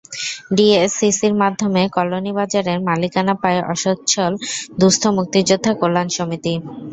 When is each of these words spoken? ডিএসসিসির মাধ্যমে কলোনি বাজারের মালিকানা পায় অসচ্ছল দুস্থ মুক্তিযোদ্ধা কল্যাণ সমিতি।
ডিএসসিসির 0.55 1.33
মাধ্যমে 1.41 1.81
কলোনি 1.97 2.31
বাজারের 2.37 2.79
মালিকানা 2.87 3.33
পায় 3.41 3.59
অসচ্ছল 3.71 4.31
দুস্থ 4.79 5.03
মুক্তিযোদ্ধা 5.17 5.71
কল্যাণ 5.81 6.07
সমিতি। 6.17 6.53